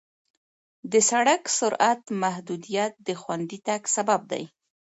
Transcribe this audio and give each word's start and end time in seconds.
د 0.91 0.93
سړک 1.09 1.41
سرعت 1.57 2.01
محدودیت 2.23 2.93
د 3.07 3.09
خوندي 3.21 3.59
تګ 3.67 3.81
سبب 3.95 4.21
دی. 4.31 4.43